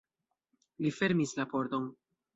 [0.85, 1.87] Li fermis la pordon.